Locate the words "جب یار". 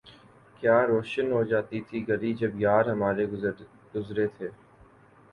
2.39-2.83